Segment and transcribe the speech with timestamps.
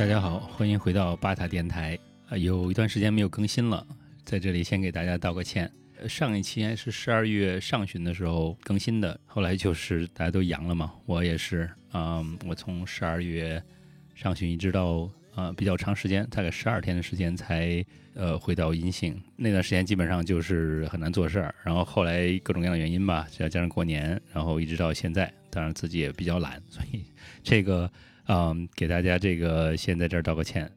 [0.00, 1.98] 大家好，欢迎回到巴塔电台。
[2.30, 3.86] 呃，有一段时间没有更新了，
[4.24, 5.70] 在这里先给大家道个歉。
[6.08, 11.68] 上一期是十二月上旬的时候更新的，后来就是大家都阳了嘛，我也是。
[11.92, 13.62] 嗯，我从十二月
[14.14, 19.22] 上旬一直到呃比较长时间，大概十二天的时间才呃回到阴性。
[19.36, 27.04] 那段时间基本上就是很难做事儿，然后后来各种各样的原因吧，再加上过年，然后一直到现在，当然自己也比较懒，所以
[27.42, 27.90] 这个。
[28.32, 30.70] 嗯，给大家这个先在这儿道个歉，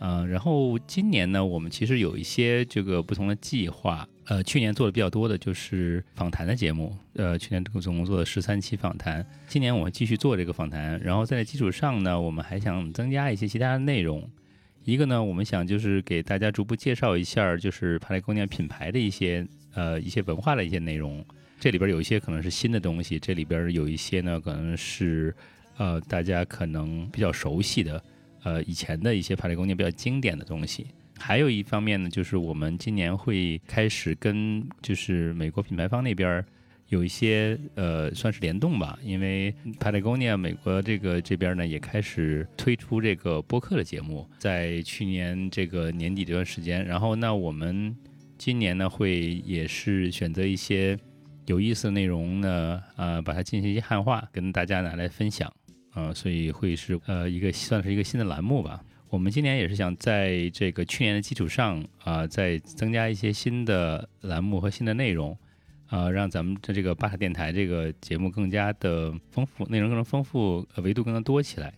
[0.00, 14.28] 嗯，然后今年呢，我们其实有一些这个不同的计划，呃，去年做的比较多的就是访谈的节目，呃，去年总共做了十三期访谈，今年我会继续做这个访谈，然后在这基础上呢，我们还想增加一些其他的内容，
[14.84, 21.24] 一个呢，我们想就是给大家逐步介绍一下，就是帕雷贡尼亚品牌的一些呃一些文化的一些内容，
[21.58, 25.34] 这里边有一些可能是新的东西，这里边有一些呢可能是。
[25.76, 28.02] 呃，大家可能比较熟悉的，
[28.44, 30.86] 呃，以前的一些帕雷贡尼比较经典的东西。
[31.18, 36.44] 还有一方面呢，就是我们今年会开始跟就是美国品牌方那边
[36.88, 38.98] 有一些呃，算是联动吧。
[39.04, 46.84] 因为 Patagonia 美国这个这边呢也开始推出这个播客的节目，在去年这个年底这段时间。
[46.84, 47.96] 然后那我们
[48.36, 50.98] 今年呢会也是选择一些
[51.46, 55.52] 有意思的内容呢，呃，把它进行一些汉化，跟大家拿来分享。
[55.92, 58.82] 啊，所以会是呃一个算是一个新的栏目吧。
[59.10, 65.36] 我们今年也是想在这个去年的基础上啊，再增加一些新的栏目和新的内容，
[65.88, 71.74] 啊，让咱们的这个巴塔电台这个节目更加的丰富，内容更丰富，维度更加多起来。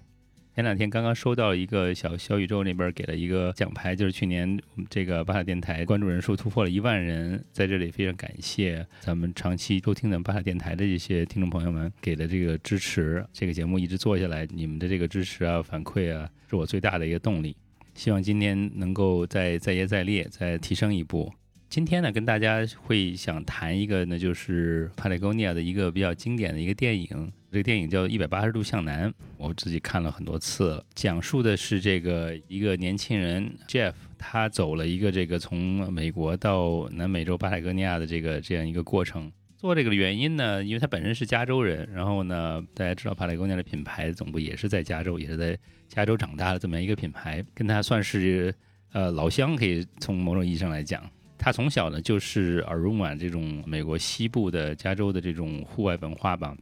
[0.54, 4.56] 前两天刚刚收到一个小小宇宙那边给了一个奖牌，就是去年
[4.88, 17.56] 这个巴塔电台关注人数突破了一万人，在这里非常感谢咱们长期收听的巴塔电台的这些听众朋友们给的这个支持，这个节目一直做下来，你们的这个支持啊、反馈啊，是我最大的一个动力。
[17.94, 21.32] 希望今天能够再再接再厉，再提升一步。
[21.68, 27.32] 今天呢，跟大家会想谈一个呢，就是帕雷贡尼亚的一个比较经典的一个电影。
[27.54, 30.84] 这个电影叫《一百八十度向南》，我自己看了很多次。
[30.92, 39.30] 讲述的是这个一个年轻人 Jeff，他走了一个这个从美国到南美洲巴塔哥尼亚的这个这样一个过程。
[39.56, 45.56] 做这个的原因呢，因为他本身是加州人，然后呢，大家知道帕雷贡尼亚的品牌总部也是在加州，也是在
[45.86, 48.52] 加州长大的这么一个品牌，跟他算是
[48.90, 51.08] 呃老乡，可以从某种意义上来讲。
[51.38, 56.56] 他从小呢就是耳濡目染这种美国西部的加州的这种户外文化吧，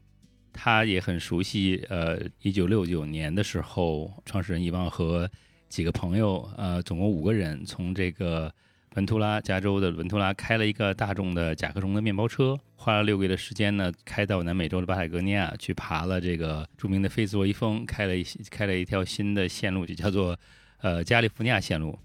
[0.53, 1.85] 他也很熟悉。
[1.89, 5.31] 呃，一九六九年的时候，创始人伊旺和
[5.69, 8.53] 几个朋友，呃，总共五个人，从这个
[8.95, 20.39] 文图拉加州的文图拉开了一个大众的甲壳虫的面包车，花了六个月的时间呢，开到南美洲的巴塔哥尼亚去爬了这个著名的菲兹罗伊峰，开了一开了一条新的线路，就叫做
[20.81, 21.99] 呃加利福尼亚线路。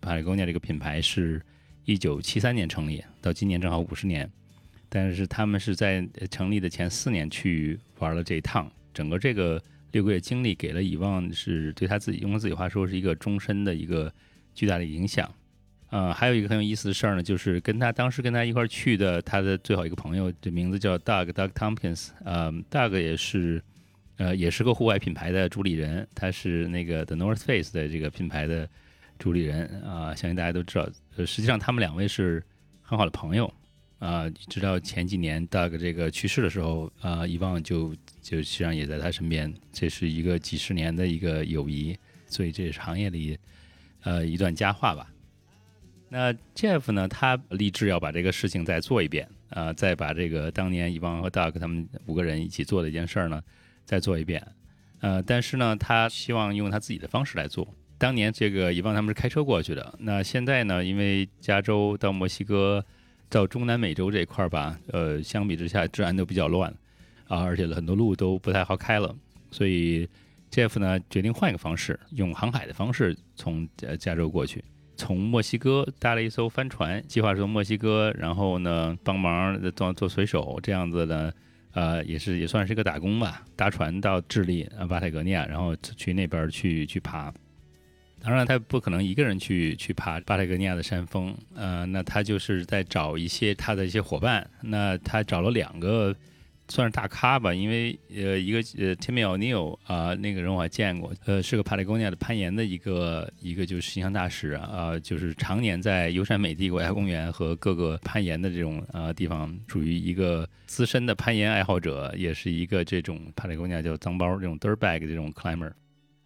[0.00, 1.42] 巴塔哥尼亚这个品牌是。
[1.84, 4.30] 一九七三年成立，到今年正好五十年，
[4.88, 9.62] 但是他们是在成立的前四年去玩了这一趟，整个这个
[9.92, 14.12] 六个月经历给了以望是对他自己用他自己话说是一个终身的一个
[14.54, 15.30] 巨大的影响。
[15.90, 23.62] 呃，还有一个很有意思的事儿呢，就是跟他当时跟他一块儿去的他的最好一个朋友，这名字叫 Doug Doug Tompkins，呃，Doug 也是
[24.16, 28.68] 呃也是个户外品牌的主理人，他是那个 The North Face 的这个品牌的。
[29.18, 30.88] 主理人啊，相信大家都知道。
[31.16, 32.40] 呃，实际上他们两位是
[32.82, 33.52] 很好的朋友
[33.98, 34.28] 啊。
[34.48, 39.52] 直到前几年 Doug 这个去世的时候啊，伊旺就就实际上也在他身边。
[39.72, 43.38] 这是一个几十年的一个友谊，所以这也是行业里
[44.02, 45.10] 呃一段佳话吧。
[46.08, 53.42] 那 Jeff 呢，他立志要把这个事情再做一遍啊，再把这个当年伊旺和 Doug 他们五个人一起做的一件事儿呢，
[53.84, 54.42] 再做一遍。
[55.00, 57.72] 呃，但是呢，他希望用他自己的方式来做。
[57.98, 60.84] 当年这个伊旺他们是开车过去的，那现在呢？
[60.84, 62.84] 因为加州到墨西哥
[63.30, 66.70] 到中南美洲这一块儿吧，呃，相比之下治安都比较乱
[67.26, 69.14] 啊，而且很多路都不太好开了，
[69.50, 70.08] 所以
[70.50, 74.64] Jeff 呢决定换一个方式，用航海的方式从呃加州过去，
[74.96, 81.34] 从墨西哥搭了一艘帆船，计划是从墨西哥，然后呢帮忙做做水手这样子的，
[81.72, 87.32] 呃，也是也算是一个打工吧，搭船到智利啊巴泰格尼亚，然后去那边去去爬。
[88.20, 94.48] 当然，他不可能一个人去去爬巴泰格尼亚的山峰，呃，那他就是在找一些他的一些伙伴。
[94.60, 96.14] 那他找了两个，
[96.66, 115.72] 算是大咖吧，因为呃，一个呃，Timmy O'Neill 啊，那个人我还见过，呃，是个帕泰格尼亚的攀岩的一个一个就是形象大使啊，就是常年在优山美地国家公园和各个攀岩的这种呃地方，属于一个资深的攀岩爱好者，也是一个这种帕泰格尼亚叫脏包这种 dirtbag 这种 climber。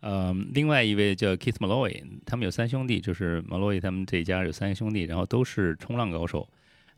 [0.03, 6.49] 呃，另外一位叫 Keith Malloy，他们有三兄弟，就是 Malloy 他们这一家有三个兄弟，然后都是冲浪高手。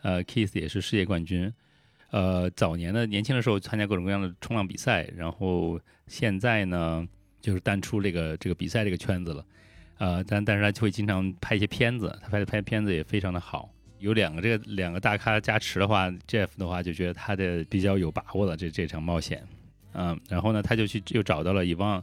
[0.01, 1.53] 呃，Keith 也是世界冠军。
[2.11, 7.06] 呃，早年的年轻的时候参加各种各样的冲浪比赛，然后现在呢，
[7.43, 9.45] 就是淡出这个这个比赛这个圈子了。
[9.99, 13.71] 呃，但但是他就会经常拍一些片子，他拍的拍片子也非常的好。
[13.99, 19.47] 有两个这个两个大咖加持的话，Jeff 的话就觉得他的比较有把握了这这场冒险。
[19.93, 22.03] 嗯，然后呢，他就去又找到了以旺。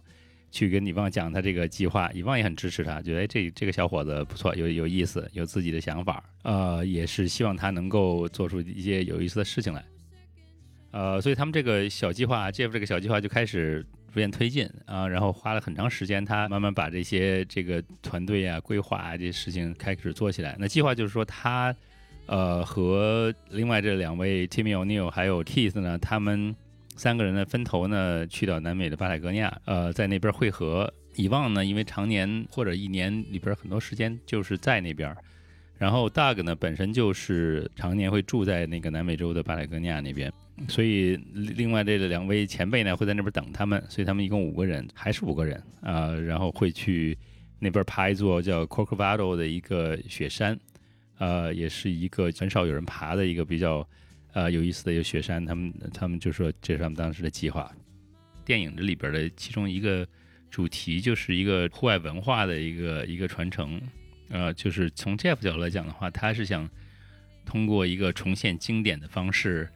[0.51, 9.83] 去跟李旺讲他这个计划，李旺也很支持他，觉得哎这这个小伙子不错，有有意思，有自己的想法，呃，也是希望他能够做出一些有意思的事情来，
[10.92, 13.81] 呃，所以他们这个小计划，Jeff 这个小计划就开始
[14.13, 20.57] 逐渐推进啊，然后花了很长时间，他慢慢把这些这个团队啊、规划啊这些事情开始做起来。
[20.59, 21.74] 那计划就是说他，
[22.25, 26.53] 呃，和另外这两位 Timmy O'Neill 还有 Keith 呢，他们。
[26.95, 30.93] 三个人呢分头呢去到南美的巴塔哥尼亚，呃，在那边汇合。
[31.15, 35.13] 以旺呢，因为常年或者一年里边很多时间就是在那边，
[35.77, 40.31] 然后 Doug 呢本身就是常年会住在那个南美洲的巴塔哥尼亚那边，
[40.69, 47.17] 所以另外这两位前辈呢会在那边等他们，所以他们一共五个人，还是五个人啊，然后会去
[47.59, 50.57] 那边爬一座叫 Corcovado 的一个雪山，
[51.17, 53.85] 呃，也是一个很少有人爬的一个比较。
[54.33, 57.71] 呃，有意思的有雪山，他们他们就说这是他们当时的计划。
[58.45, 60.07] 电影这里边的其中一个
[60.49, 63.81] 主题就是一个户外文化的一个一个传承。
[64.29, 66.69] 呃，就是从 Jeff 角度来讲的话，他是想
[67.45, 69.69] 通过一个重现经典的方式。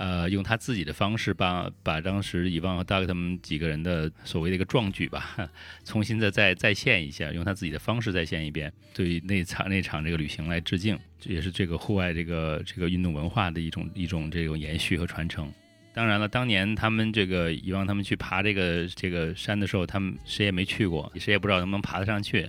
[0.00, 5.36] 呃，用他自己的方式把把当时以旺和 Doug 他们几个人的所谓的一个壮举吧，
[5.84, 15.52] 重新的再再现一下，用他自己的方式再现一遍，对那场那场这个旅行来致敬，这也是这个户外这个这个运动文化的一种一种这种延续和传承。
[15.92, 22.48] 当然了，当年他们这个以旺他们去爬这个这个山的时候，他们谁也没去过，谁也不知道能不能爬得上去，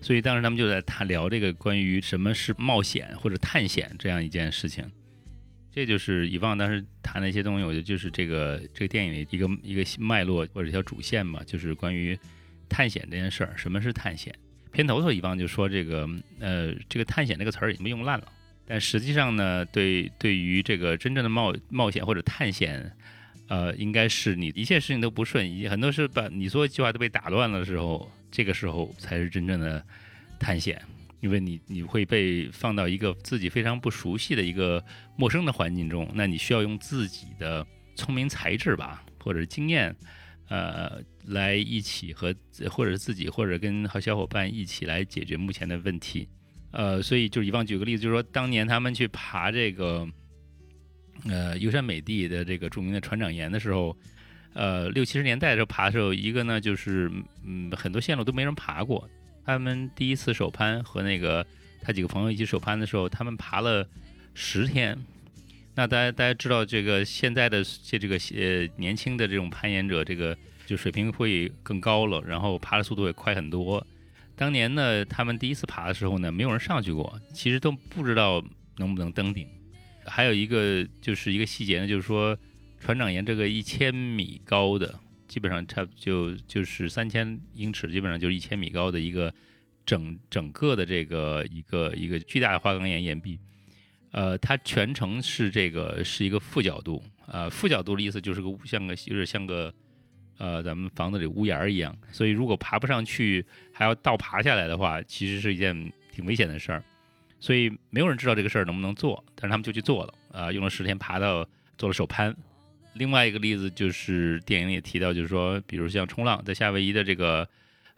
[0.00, 4.90] 所以当时他们就在谈聊这个关于什么是冒险或者探险这样一件事情。
[5.72, 12.18] 这就是以往当时谈的一些东西，我觉得就是这个这个电影的一个一个脉络或者一条主线嘛，就是关于
[12.68, 13.54] 探险这件事儿。
[13.56, 14.34] 什么是探险？
[14.72, 16.08] 片头头以往就说这个
[16.38, 18.26] 呃这个探险这个词儿已经被用烂了，
[18.66, 22.92] 但实际上呢，对对于这个真正的冒冒险或者探险，
[23.48, 29.84] 呃，应该是你一切事情都不顺，很多事把你所有计划都被打乱了的时候，这个时候才是真正的
[30.38, 30.80] 探险。
[31.20, 34.82] 因为你你会被放到一个自己非常不熟悉的一个
[35.16, 39.94] 陌生的环境中，那你需要用自己的聪明才智吧，或者经验，
[40.48, 42.34] 呃，来一起和
[42.70, 46.26] 或者是自己或者跟和小伙伴一起来解决目前的问题，
[46.70, 50.08] 呃，所以就以往举个例子，就是说当年他们去爬这个，
[51.26, 53.94] 呃，优山美地的这个著名的船长岩的时候，
[54.54, 57.12] 呃，六七十年代的时候爬的时候，一个呢就是
[57.44, 59.06] 嗯很多线路都没人爬过。
[59.50, 61.44] 他们第一次首攀和那个
[61.82, 63.84] 他几个朋友一起首攀的时候，他们爬了
[64.32, 64.96] 十天。
[65.74, 70.36] 那大家大家知道，这个现在的这这个呃年轻的这种攀岩者，这个
[70.66, 73.84] 就水平会更高了，然后爬的速度也快很多。
[74.36, 78.42] 当年呢，他们第一次爬的时候呢，没有人上去过，其实都不知道
[78.76, 79.48] 能不能登顶。
[80.04, 82.38] 还有一个就是一个细节呢，就是说
[82.78, 84.94] 船长岩这个一千米高的。
[85.30, 89.32] 基本上差不就就是三千英尺，基本上就是一千米高的一个
[89.86, 93.38] 整整个的这个一个一个巨大的花岗岩岩壁，
[94.10, 99.72] 呃，它全程是这个是一个负角度，呃，负角度的意思就是个像个有点像个
[100.36, 106.82] 呃咱们房子里屋檐儿一样，所以如果爬不上去还要倒爬下来的话，其实是一件挺危险的事儿，
[107.38, 112.36] 所以没有人知道这个事儿能不能做，但是他们就去做了，啊，用了十天爬到做了首攀。
[112.94, 117.48] 另外一个例子就是电影里提到，就是说，比如像冲浪，在夏威夷的这个，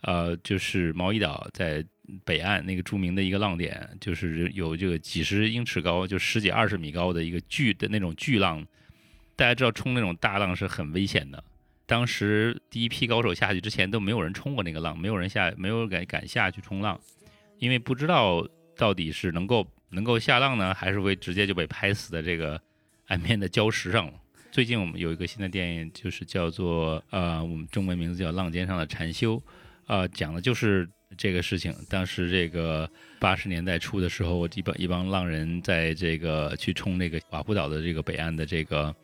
[0.02, 1.84] 呃，就是毛伊岛在
[2.24, 8.64] 北岸那个著名的一个浪点，就是有这个几十英尺高，就十几二十米高的一个巨的那种巨浪。
[9.34, 11.42] 大家知道冲那种大浪是很危险的。
[11.86, 17.00] 当时第一批高手下去之前都没有人冲过那个浪，没有人下，没有人敢敢下去冲浪，
[17.58, 18.46] 因为不知道
[18.76, 22.60] 到底是能够能够下浪呢，还是会直接就被拍死在这个
[23.08, 24.12] 岸边的礁石上了。
[24.52, 29.36] 最近我们有一个新的电影，就是叫做呃，我们中文名字叫《浪尖上的禅修》，
[29.86, 31.74] 啊，讲的就是这个事情。
[31.88, 38.94] 当时这个八十年代初的时候，一帮一帮浪人在这个去冲那个瓦胡岛的这个北岸的这个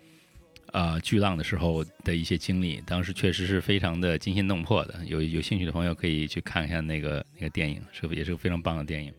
[0.71, 5.01] 啊巨浪的时候的一些经历，当时确实是非常的惊心动魄的。
[5.07, 9.11] 有有兴趣的朋友可以去看一下那个那个电影，是不也是个非常棒的电影。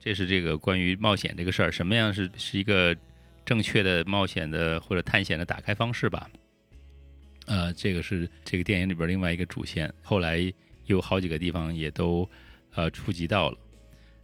[0.00, 2.92] 这是这个关于冒险这个事儿，什么样是是一个。
[3.46, 6.28] 正确的冒险的或者探险的打开方式吧，
[7.46, 9.90] 呃，这个是这个电影里边另外一个主线。
[10.02, 10.52] 后来
[10.86, 12.28] 有好几个地方也都
[12.74, 13.58] 呃触及到了。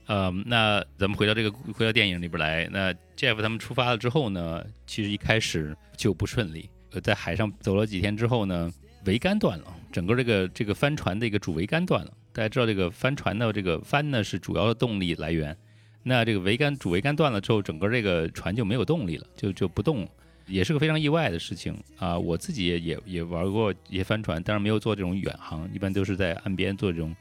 [0.07, 8.71] 呃，那咱们回到这个回到电影里边来，那 Jeff 他们出发了之后呢，其实一开始就不顺利，呃，在海上走了几天之后呢，
[9.05, 12.12] 桅杆断了，整个这个这个帆船的一个主桅杆断了。
[12.33, 15.57] 大家知道这个帆船的这个帆呢是主要的动力来源，
[16.02, 20.09] 那这个桅杆主桅杆断了之后，整个这个船就没有动力了，就就不动，
[20.47, 22.18] 也是个非常意外的事情啊。
[22.18, 27.14] 我自己也也也玩过一些帆船，但是没有做这种远航，一般都是在岸边做这种。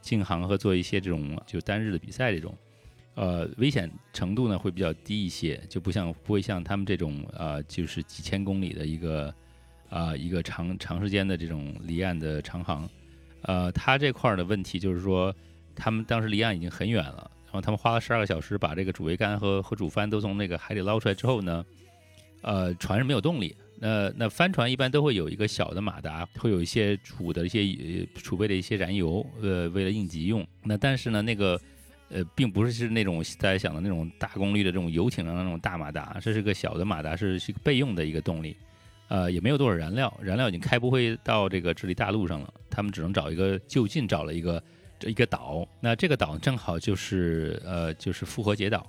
[0.00, 2.56] 近航和做一些这种就单日的比赛这种，
[3.14, 9.34] 呃，危险程度呢会比较低一些，就不像不会像他们这种呃，就是几千公里的一个
[9.90, 12.88] 啊一个长长时间的这种离岸的长航，
[13.42, 15.34] 呃，他这块儿的问题就是说，
[15.74, 21.64] 他们当时离岸已经很远了，然后他们花了十二个小时把这个主桅杆和和主帆都从那个海里捞出来之后呢，
[22.42, 23.56] 呃，船是没有动力。
[23.80, 30.46] 那那帆船一般都会有一个小的马达，会有一些储的一些呃储备的一些燃油，呃，为了应急用。
[30.64, 31.58] 那但是呢，那个
[32.10, 38.56] 呃，并不是是那种大家想的那种大功率的这种游艇上的那种大马达，这是个小的马达，是是一个备用的一个动力。
[39.06, 44.62] 呃，也没有多少燃料，燃料已经开不回到这个智利大陆上了，他们只能找一个就近找了一个
[44.98, 45.66] 这一个岛。
[45.80, 48.86] 那这个岛正好就是呃就是复活节岛。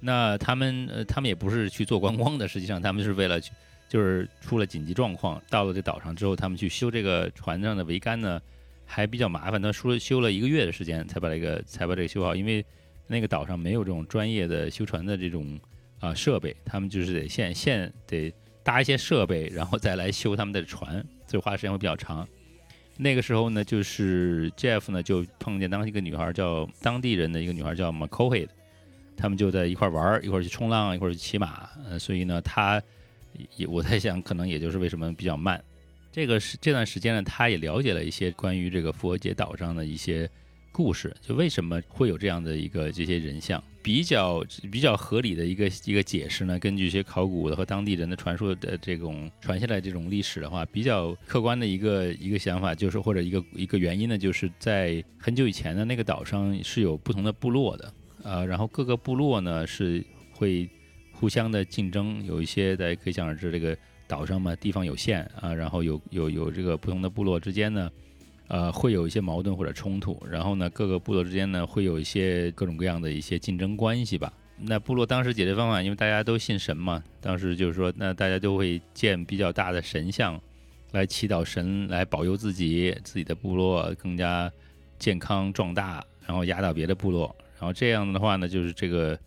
[0.00, 3.50] 那他们呃他们也不是去做观光的，实际上他们是为了去。
[3.86, 8.40] 就是出了紧急状况，到了这岛上之后，他们去修这个船上的桅杆呢，
[8.84, 9.62] 还比较麻烦。
[9.62, 12.64] 他说修了一个月的时间才把这个才把这个修好，因为
[13.06, 15.60] 那个岛上没有这种专业的修船的这种
[16.00, 20.94] 啊设备，他们就是得现现得搭一些设备，然后再来修他们的船，
[21.28, 22.26] 所以花的时间会比较长。
[22.96, 28.48] 那个时候呢，就是 Jeff 呢就碰见当一个女孩叫当地人的一个女孩叫 m c c o h e
[29.16, 32.82] 他们就在一块玩，一会儿去冲浪，一会儿去骑马，呃，所以呢他。
[33.56, 35.60] 也我在想，可能也就是为什么比较慢。
[36.12, 40.30] 这个是这段时间呢，他也了解了一些关于这个复活节岛上的一些
[40.74, 46.58] 故事，就为什么会有这样的一个这些人像，比较比较合理的一个一个解释呢？
[46.58, 60.68] 根据一些考古的和当地人的传说的这种传下来这种历史的话，比较客观的一个一个想法就是，或者一个一个原因呢，就是在很久以前的那个岛上是有不同的部落的，呃，然后各个部落呢是会。
[61.16, 63.74] 互相的竞争，有一些大家可想而知，这个
[64.08, 67.88] 岛上嘛，地方有限啊，然后有有有这个不同的部落之间呢，
[68.48, 74.32] 呃，会有一些矛盾或者冲突，然后呢，各个部落之间呢，会有一些各种各样的一些竞争关系吧。
[74.58, 80.40] 那部落当时解决方法，因为大家都信神嘛，当时就是说，那大家都会建比较大的神像，
[80.92, 84.50] 来祈祷神来保佑自己，自己的部落更加
[84.98, 89.18] 健康壮大，然后压倒别的部落，然后这样的话呢，就是这个。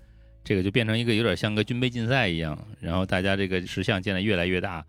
[0.43, 4.81] 这个就变成一个有点像个军备竞赛一样，然后大家这个石像建的越来越大，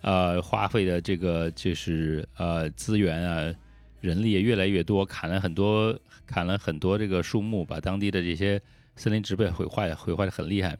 [0.00, 3.54] 呃，花费的这个就是呃资源啊，
[4.00, 8.60] 人力也越来越多，砍了很多砍了很多这个树木，把当地的这些
[8.96, 10.76] 森林植被毁坏毁坏的很厉害，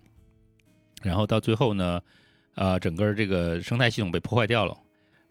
[1.03, 2.01] 然后到最后呢，
[2.55, 4.77] 啊，整个这个生态系统被破坏掉了，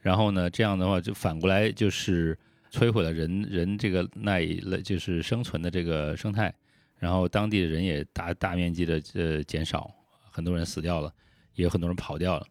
[0.01, 2.37] 然后呢，这样的话就反过来就是
[2.71, 6.53] 摧毁了人人这个那一类就是生存的这个生态。
[6.99, 9.93] 然后当地的人也大大面积的呃减少，
[10.31, 11.13] 很多人死掉了，
[11.53, 12.47] 也有很多人跑掉了，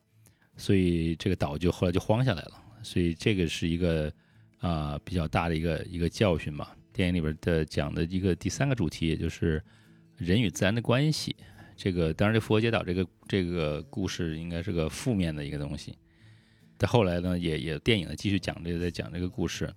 [0.57, 2.53] 所以这个岛就后来就荒下来了。
[2.83, 4.13] 所以这个是一个
[4.59, 6.69] 啊比较大的一个一个教训嘛。
[6.93, 9.63] 电影里边的讲的一个第三个主题，也就是
[10.17, 11.37] 人与自然的关系。
[11.77, 15.95] 这个当然，这复活节岛这个这个故事应该是个负面的一个东西。
[16.79, 19.71] 但后来呢，也也电影呢继续讲这个在讲这个故事。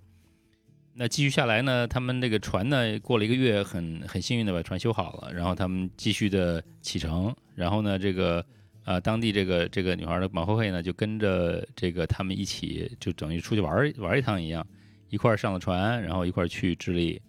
[0.94, 8.44] 那继续下来呢，他们那个船呢，过了一个月，很很幸运的把船修好了，然后他们继续的启程，然后呢，这个
[8.84, 14.66] 啊，当地这个这个女孩的马后会呢，就跟着这个他们一起，就等于出去玩玩一趟一样，
[15.08, 17.20] 一块上了船，然后一块去智利。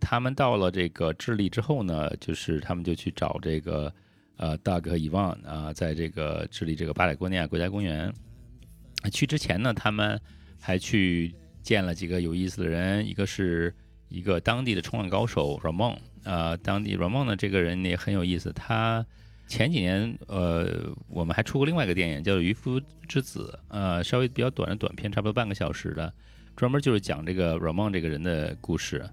[0.00, 3.92] 他们到了这个智利之后呢，就是他们就去找这个
[4.36, 8.12] 呃大哥伊万啊，在这个智利这个巴莱国尼亚国家公园。
[9.12, 10.20] 去之前呢，他们
[10.60, 11.34] 还去。
[11.62, 13.72] 见了几个有意思的人，一个是
[14.08, 18.52] 一个当地的冲浪高手 Ramon，呃，当地 Ramon 呢这个人也很有意思。
[18.52, 19.06] 他
[19.52, 20.66] 前几年，呃，
[21.08, 26.10] 我们还出过另外一个电影叫《渔夫之子》，呃，稍微比较短的短片，差不多半个小时的，
[26.56, 29.04] 专门就是讲这个 Ramon 这个人的故事。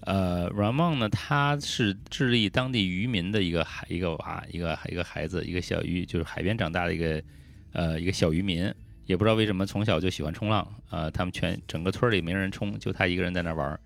[0.00, 7.22] 呃，Ramon 呢，他是智利当地渔民的一个孩一个娃，一个一个孩子，一个小渔，就是海边长大的一个
[7.70, 8.68] 呃一个小渔民。
[9.06, 13.78] 也不知道为什么从小就喜欢冲浪，呃，他们全整个村里没人冲，就他一个人在那玩，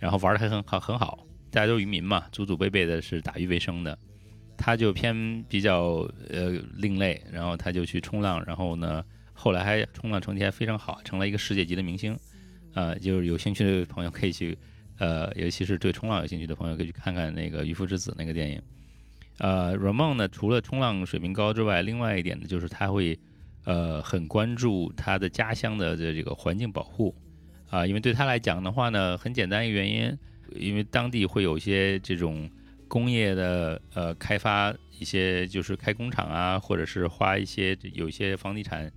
[0.00, 1.24] 然后玩的还很好很好。
[1.52, 3.96] 大家都是渔民嘛，祖祖辈辈的是打鱼为生的，
[4.62, 9.02] 他就偏比较呃另类，然后他就去冲浪，然后呢，
[9.32, 12.14] 后来还冲浪成绩还非常好，成了一个世界级的明星。
[12.74, 14.56] 呃，就是有兴趣的朋友可以去，
[14.98, 18.60] 呃，尤其是对冲浪有兴趣的朋友可以去看看那个《渔夫之子》那个电影。
[19.38, 23.18] 呃，Ramon 呢，除了冲浪水平高之外，另外一点呢，就是他会，
[23.64, 27.16] 呃，很关注他的家乡的这这个环境保护，
[27.70, 30.18] 啊，因为对他来讲的话呢，很简单一个原因，
[30.54, 32.48] 因为当地会有一些这种
[32.90, 38.92] 工业的呃开发，一些就是开工厂啊，或者是花一些有一些房地产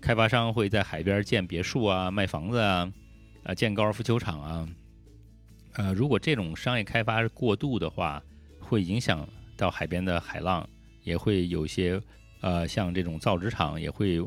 [0.00, 2.92] 开发商会在海边建别墅啊、卖房子啊、
[3.44, 4.68] 啊建高尔夫球场啊，
[5.74, 8.22] 呃，如果这种商业开发过度的话，
[8.60, 9.26] 会影响。
[9.54, 10.68] 到海边的海浪
[11.04, 12.00] 也会有些，
[12.40, 14.20] 呃，像这种造纸厂也会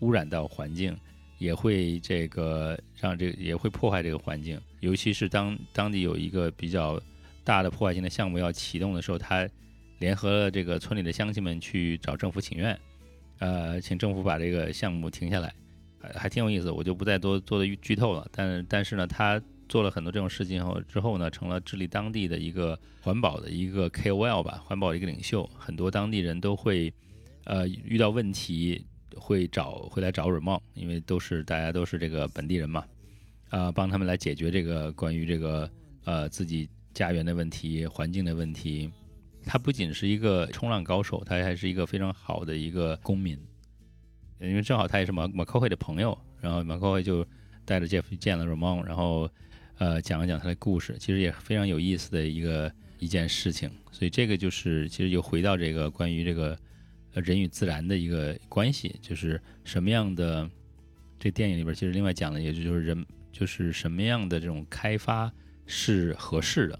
[0.00, 0.94] 污染到环境，
[1.38, 4.60] 也会这个让这也会破坏这个环境。
[4.80, 7.00] 尤其是当当地有一个比较
[7.44, 9.48] 大的破坏性的项目要启动的时候，他
[9.98, 12.78] 联合了这个村里的乡亲们去找政府请愿，
[13.38, 15.54] 呃，请政府把这个项目停下来，
[16.00, 16.70] 还还挺有意思。
[16.70, 18.26] 我就不再多做的剧透了。
[18.32, 19.40] 但但是呢，他。
[19.68, 25.48] 做了很多这种事情后之后呢，成了智利当地的一个环保的一个 KOL 吧，环保的一个领袖。
[25.56, 26.92] 很多当地人都会，
[27.44, 28.84] 呃，遇到问题
[29.16, 32.84] 会找会来找 Ramon，因为都是大家都是这个本地人嘛，
[33.48, 35.70] 啊，帮他们来解决这个关于这个
[36.04, 38.90] 呃自己家园的问题、环境的问题。
[39.44, 43.38] 他不仅是一个冲浪高手，他还是一个非常好的一个公民。
[44.40, 47.26] 因为正好他也是马马科会的朋友，然后马科会就
[47.64, 49.30] 带着 Jeff 去见了 Ramon，然后。
[49.78, 53.68] 呃，讲一讲他的故事，其实也非常有意思的一个一件事情。
[53.90, 56.56] 所以这个就是，其实又回到这个关于这个
[57.14, 60.48] 人与自然的一个关系，就是什么样的
[61.18, 65.32] 这电影里边，其实另外讲的也就是人，就是什么样的这种开发
[65.74, 66.78] 是合适的，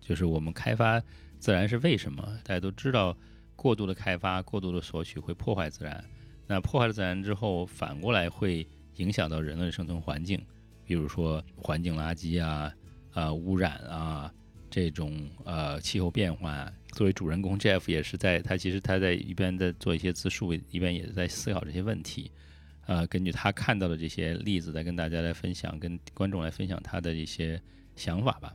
[0.00, 1.02] 就是我们开发
[1.40, 2.22] 自然是为什么？
[2.44, 3.16] 大家都知道，
[3.56, 6.02] 过度的开发、过度的索取会破坏自然，
[6.46, 8.64] 那破坏了自然之后，反过来会
[8.94, 10.40] 影响到人类的生存环境。
[10.84, 12.72] 比如说环境垃圾啊，
[13.12, 14.32] 啊污染啊，
[14.70, 16.72] 这种呃气候变化。
[16.92, 22.30] 作为主人公 Jeff 也是在他其实他在一边在做一些自述，一边也在思考这些问题。
[22.86, 27.60] 呃，根据他看到的这些例子，再跟大家来分享，跟观众来分享他的一些
[27.98, 28.54] 想法吧。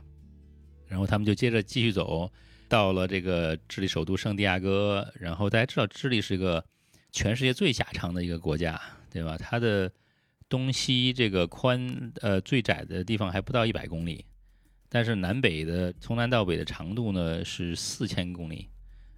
[0.88, 2.30] 然后他们就接着继续走，
[2.68, 5.12] 到了这个智利首都圣地亚哥。
[5.20, 6.64] 然后大家知道，智利是一个
[7.12, 8.80] 全世界最狭长的一个国家，
[9.10, 9.36] 对吧？
[9.38, 9.90] 它的
[10.48, 14.24] 东西这个宽，呃，最窄的地方还不到一百公里，
[14.88, 18.68] 但是南北的从南到北的长度呢是四千公里，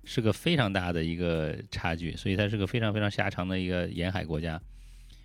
[0.05, 4.59] 是个非常大的一个差距，所以它是个非常非常狭长的一个沿海国家，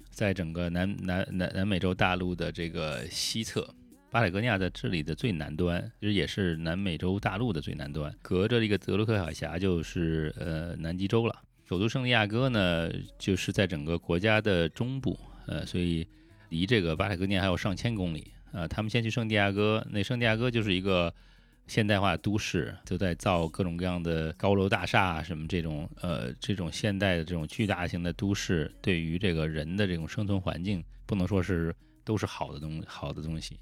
[0.09, 3.73] 在整个南南南南美洲大陆的这个西侧，
[4.11, 11.33] 巴塔哥尼亚在这里的最南端，其实也是南美洲大陆的最南端，隔着一个德鲁克海峡就是呃南极洲了。
[11.63, 15.17] 首都圣地亚哥呢，就是在整个国家的中部。
[15.47, 16.05] 呃，所以
[16.49, 18.67] 离这个巴塔哥尼亚还有上千公里啊。
[18.67, 21.13] 他们先去圣地亚哥，那圣地亚哥就是一个
[21.67, 33.57] 现代化都市，都在造各种各样的高楼大厦什么这种呃这种现代的这种巨大型的都市，对于这个人的这种生存环境，不能说是都是好的东好的东西。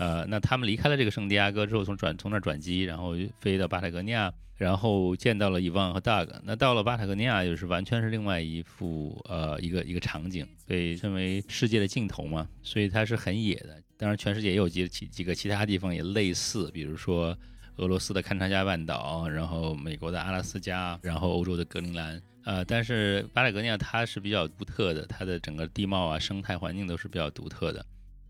[0.00, 4.32] 呃，那他们离开了这个圣地亚哥之后，从转从那儿转机，然后飞到巴塔哥尼亚。
[4.56, 13.82] 然后见到了伊万和 Doug，那到了巴塔哥尼亚就是完全是另外一幅呃一个一个场景，被称为世界的尽头嘛，所以它是很野的。
[13.96, 17.34] 当然，全世界也有几几几个其他地方也类似，比如说
[17.76, 22.20] 俄罗斯的堪察加半岛，然后美国的阿拉斯加，然后欧洲的格陵兰。
[22.44, 27.82] 呃，但是巴塔哥尼亚它是比较独特的，它的整个地貌啊、生态环境都是比较独特的。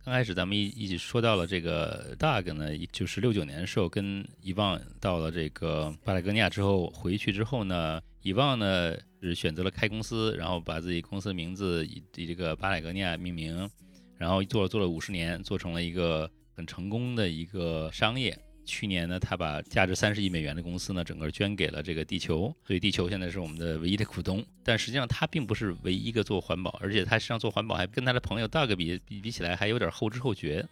[0.02, 13.70] 刚开始咱们一一起说到了这个 Doug 呢，就是六九年的时候跟伊旺到了这个巴塔哥尼亚之后回去之后呢，伊旺呢是选择了开公司，然后把自己公司名字以以这个巴塔哥尼亚命名，
[14.16, 18.36] 然后做了做了五十年，做成了一个很成功的一个商业。
[18.70, 24.44] 去年呢，他把价值三十亿美元的公司呢，整个捐给了这个地球，所以地球现在是我们的唯一的股东。
[24.62, 30.64] 但实际上，他并不是唯一一个做环保，而且他实际上做环保还跟他的朋友 Doug 比比比起来还有点后知后觉。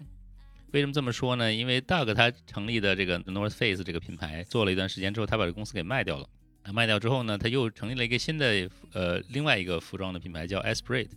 [0.70, 1.52] 为什么这么说呢？
[1.52, 6.28] 因为 Doug 他成立的这个 North Face 这个品牌做了一段时间之后，他把这公司给卖掉了。
[6.72, 11.08] 卖掉之后呢，他又成立了一个新的呃另外一个服装的品牌，叫 Esprit，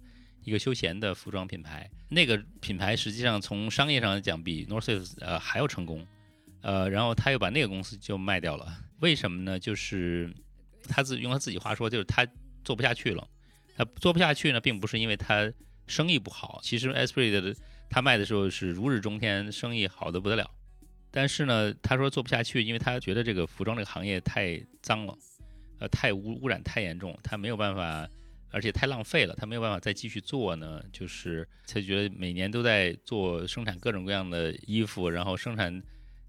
[0.46, 1.88] 一个休闲的服装品牌。
[2.08, 6.08] 那个品牌实际上从商业上来讲，比 North Face 呃还要成功。
[6.62, 8.68] 呃，然后他又把那个公司就卖掉了，
[9.00, 9.60] 为什么呢？
[9.60, 10.34] 就是
[10.88, 12.26] 他自用他自己话说，就是他
[12.64, 13.28] 做不下去了。
[13.76, 15.52] 他做不下去呢，并不是因为他
[15.88, 17.56] 生意不好，其实 Esprit 的
[17.90, 20.50] 他卖的时候是如日中天，生意好的不得了。
[21.10, 25.18] 但是呢，他说做不下去，因为他觉得这个服装这个行业太脏了，
[25.80, 28.08] 呃，太污污染太严重，他没有办法
[28.52, 30.82] 而且太浪费了，他没有办法再继续做呢。
[30.92, 35.82] 就是他觉得每年都在做生产各种各样的衣服，然后生产，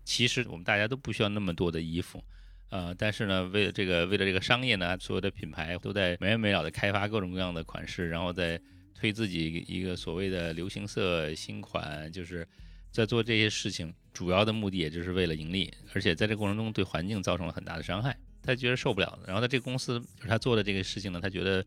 [0.05, 2.23] 其实我们大家都不需要那么多的衣服，
[2.71, 8.61] 呃，但是呢，为了这个为了这个商业呢，所有的品牌都在没完没了的开发各种各样的款式，然后再
[8.95, 12.47] 推自己一个所谓的流行色新款，就是
[12.91, 19.19] 在做这些事情，主要的目的也就是为了盈利，而且在这过程中对环境造成了很大的伤害，他觉得受不了。
[19.27, 21.65] 然后他这个公司就是他做的这个事情呢，他觉得。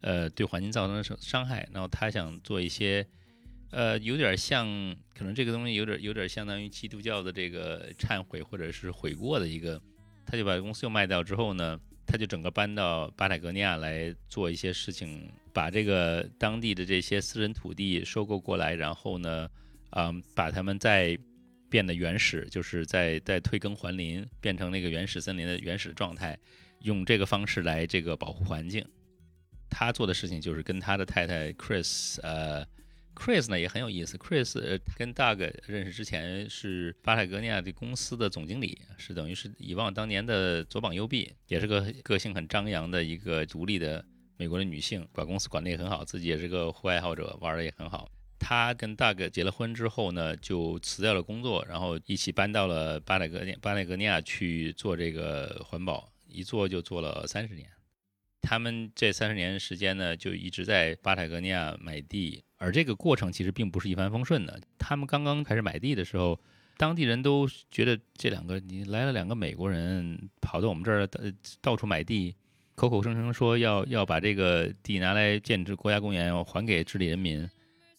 [0.00, 3.06] 呃，对环境造成伤伤害，然后他想做一些，
[3.74, 4.64] 呃，有点像，
[5.16, 9.80] 可能这个东西有点有点相当于基督教的这个忏悔或者是悔过的一个，
[10.24, 19.48] 他就把公司又卖掉之后呢，他就整个搬到巴塔哥尼亚来做一些事情，把这个当地的这些私人土地收购过来，然后呢，
[19.90, 21.18] 嗯，把他们再
[21.68, 26.38] 变得原始，就是在在退耕还林，变成那个原始森林的原始状态，
[26.82, 28.86] 用这个方式来这个保护环境。
[29.68, 32.64] 他做的事情就是跟他的太太 Chris，呃
[33.14, 34.16] ，Chris 呢也很有意思。
[34.16, 44.04] Chris 跟 Doug 认识之前是巴塔哥尼亚的公司的总经理，是等于是以往当年的左膀右臂，也是个个性很张扬的一个独立的
[44.36, 48.10] 美国的女性，把公司管得也很好，自己也是个户外爱好者，玩的也很好。
[48.38, 57.66] 他跟 Doug 结了婚之后呢，就辞掉了工作，然后一起搬到了巴塔哥尼巴塔哥尼亚去做这个环保，一做就做了三十年。
[58.42, 64.58] 他们这三十年时间呢，就一直在巴塔哥尼亚买地，而这个过程其实并不是一帆风顺的。
[64.78, 66.40] 他们刚刚开始买地的时候，
[66.76, 71.06] 当地人都觉得这两个你来了两个美国人跑到我们这儿
[71.60, 72.34] 到处买地，
[72.74, 77.48] 口口声声说要要把这个地拿来建制国家公园，要还给智利人民，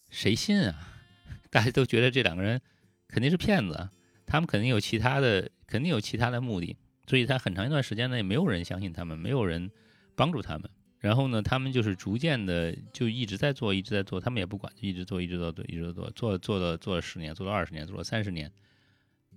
[0.10, 0.76] 谁信啊？
[1.52, 2.60] 大家都觉得这两个人
[3.08, 3.90] 肯定是骗子，
[4.26, 6.76] 他们肯定有其他的，肯定有其他的目的，
[7.08, 9.72] 所以他很长一段时间内没有人相信他们，没有人。
[10.18, 18.52] 帮助他们，然后呢，他们就是逐渐的就一直在做，一直在做，他们也不管，就一直做，一直做，一直做，做做了做了十年，做了二十年，做了三十年，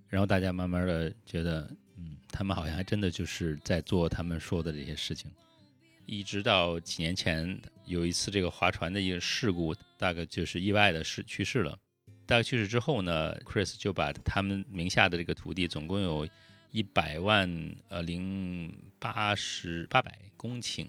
[0.08, 5.30] 然后大家慢慢的觉得，嗯，他们好像还真的就是在做他们说的这些事情，
[6.06, 11.78] 一直到几年前有一次这个划船的一个事故，大概就是意外的是去世了，
[12.24, 16.26] 大概去世之后呢，Chris 就把他们名下的这个土地总共有。
[16.70, 17.50] 一百万
[17.88, 20.86] 呃零八十八百公顷，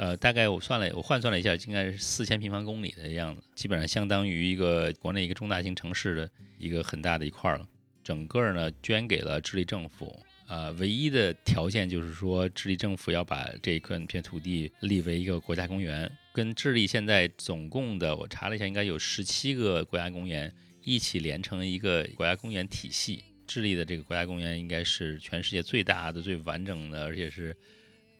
[0.00, 7.68] 呃，大概我算了，我换算了一下，应该是四千平方公里的样子，基本上相当于一个国内一个中大型城市的一个很大的一块了。
[8.02, 20.50] 整个呢捐给了智利政府，啊，唯一的条件就是说智利政府要把这一块片土地立为一个国家公园，跟智利现在总共的我查了一下，应该有十七个国家公园
[20.82, 23.22] 一起连成一个国家公园体系。
[23.46, 27.54] 智利的这个国家公园应该是全世界最大的、最完整的，而且是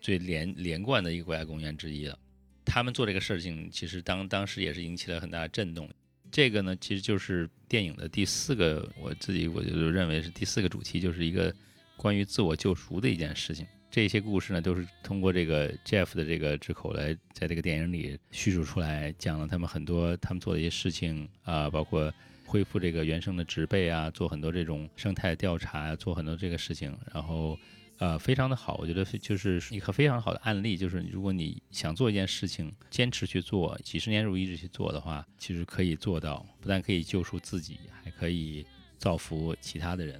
[0.00, 2.18] 最连连贯的一个国家公园之一了。
[2.64, 5.88] 他们做这个事情，其实当当时也是引起了很大的震动。
[6.30, 11.54] 这个呢，其实就是电影的第四个，我自己我就认为是第四个主题，就是一个
[11.96, 13.66] 关于自我救赎的一件事情。
[13.90, 22.12] 这些故事呢，都是通过这个 Jeff 的这个之口来在这个电影里叙述出来，讲了他们很多他们做的一些事情啊，包括。
[22.46, 27.56] 恢复这个原生的植被啊，做很多这种生态调查，做很多这个事情，然后，
[28.00, 38.64] 呃，非常的好，我觉得就是一个非常好的案例，就是如果你想做一件事情，坚持去做，几十年如一日去做的话，其实可以做到，不但可以救赎自己，还可以
[38.96, 40.18] 造福其他的人。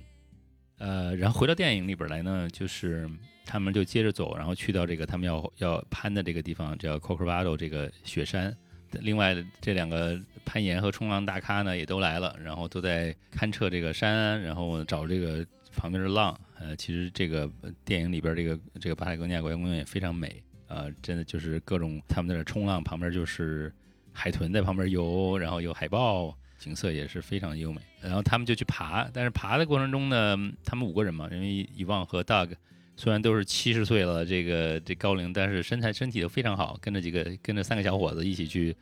[0.77, 3.09] 呃，然后回到电影里边来呢，就是
[3.47, 8.55] 他们就接着走，然后去到这个他们要要攀的这个地方，叫 Corcovado 这个雪山。
[9.01, 16.38] 另外这两个攀岩和冲浪大咖呢也都来了，然后都在勘测这个山，然后找这个旁边的浪。
[16.61, 17.51] 呃，其实这个
[17.85, 23.73] 电影里边这个这个巴塔哥尼亚国家公园也非常美，呃，真的就是各种他们在那冲浪，旁边就是
[24.12, 27.81] 海豚在旁边游，然后有海豹，景色也是非常优美。
[28.01, 32.51] 然后他们就去爬，但是爬的过程中呢，他们五个人嘛，因为伊旺和 Doug。
[32.96, 36.79] 虽然都是七十岁了，这个这高龄，但是身材身体都非常好。
[36.83, 38.77] 跟着几个，跟着三个小伙子一起去，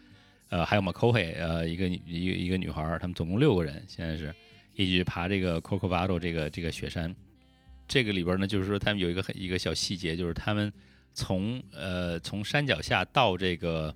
[0.49, 4.35] 呃，还有马科黑，呃，一个一个一个女孩，他们总共六个人，现在是
[4.75, 7.15] 一起去爬这个 Coco v a d o 这个这个雪山。
[7.89, 10.73] 这个里边呢，就是说他们有一个很一个小细节，就是他们
[11.15, 13.93] 从呃从山脚下到这个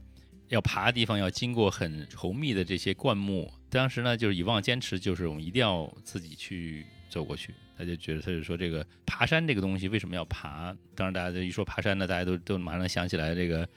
[0.49, 3.53] 要爬的地方，要经过很稠密的这些灌木。
[3.71, 7.55] 当时呢，就是以望坚持，就是我们一定要自己去走过去。
[7.77, 10.77] 他就觉得，他就说这个爬山这个东西为什么要爬？
[10.95, 13.69] 当然，大家一说爬山呢，大家都都马上想起来这个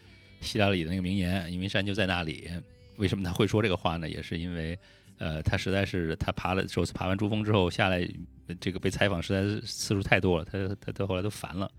[0.42, 2.50] 希拉里的那个名言：“因为山就在那里。”
[2.98, 4.08] 为什么他会说这个话呢？
[4.08, 4.78] 也是因为，
[5.18, 8.08] 呃，他实在是他爬了首次爬完珠峰之后下来，
[8.60, 11.70] 这个被采访实在是次数太多了，他他他后来都烦了。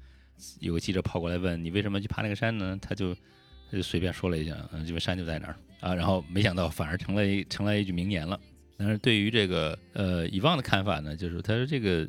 [0.60, 8.38] 有个记者跑过来问：“你为什么去爬那个山呢？”他就他就随便说了一下，嗯，这个山就在那儿啊，然后没想到反而成了一成了一句名言了。
[8.76, 12.06] 但是对于这个呃以往的看法呢，就是他说这个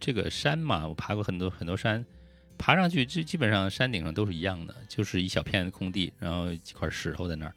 [0.00, 2.02] 这个山嘛，我爬过很多很多山，
[2.56, 7.54] 爬上去基基本上山顶上都是一样的，就是一小片空地，然后几块石头在那儿，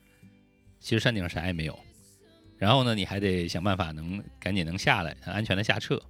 [0.81, 1.79] 其实山顶上啥也没有。
[2.57, 6.01] 然后呢，你还得想办法能赶紧能下来，安全的下撤。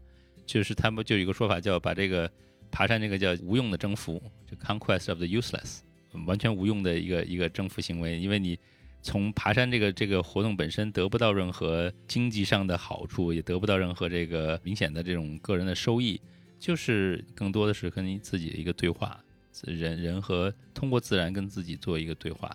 [0.45, 2.31] 就是他们就有一个说法叫把这个
[2.71, 5.79] 爬山这个叫无用的征服，就 conquest of the useless，
[6.25, 8.57] 完全无用的一个一个征服行为，因为你。
[9.03, 16.19] 从爬山这个这个活动本身得不到任何经济上的好处，也得不到任何这个明显的这种个人的收益，
[16.59, 19.17] 就是更多的是跟你自己的一个对话，
[19.63, 22.53] 人人和通过自然跟自己做一个对话。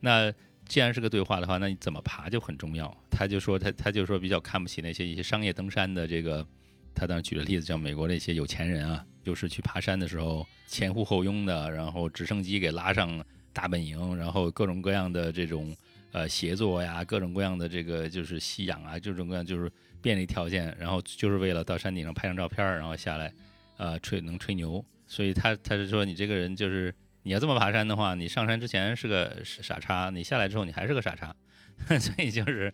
[0.00, 0.30] 那
[0.68, 2.94] 既然是个对话的话，那你怎么爬就很重要。
[3.10, 6.46] 他就说他他就说比较看不起那些一些商业登山的这个，
[6.94, 13.24] 他当时举的例子叫美国那些有钱人啊，就是去爬山的时候前呼后拥的，然后直升机给拉上。
[13.56, 15.74] 大本营，然后各种各样的这种
[16.12, 23.32] 呃协作呀，各种各样的这个就是吸氧啊，各种各样就是便利条件，然后就是为了到山顶上拍张照片，然后下来，
[23.78, 24.84] 呃吹能吹牛。
[25.06, 26.94] 所以他他是说你这个人就是
[27.26, 31.34] 你要这么爬山的话，你上山之前是个傻叉，你下来之后你还是个傻叉，
[31.98, 32.72] 所以就是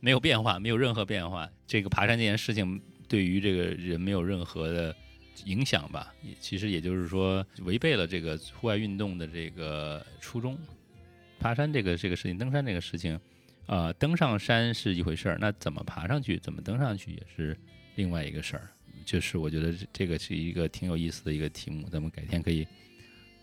[0.00, 1.48] 没有变化，没有任何变化。
[1.64, 4.94] 这个爬山这件事情对于这个人没有任何的。
[5.46, 10.56] 影响吧，也其实也就是说违背了这个户外运动的这个初衷。
[11.40, 13.18] 爬山这个这个事情，登山这个事情，
[13.66, 17.54] 啊，登上山是一回事儿，那怎么爬上去，怎么登上去也是
[17.96, 18.70] 另外一个事儿。
[19.04, 22.66] 就是我觉得这个是一个挺有意思的一个题目，咱们改天可以